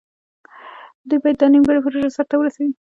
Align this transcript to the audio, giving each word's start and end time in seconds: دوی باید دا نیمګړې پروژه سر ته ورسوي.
دوی 1.07 1.19
باید 1.23 1.37
دا 1.39 1.47
نیمګړې 1.53 1.79
پروژه 1.83 2.09
سر 2.15 2.25
ته 2.29 2.35
ورسوي. 2.37 2.71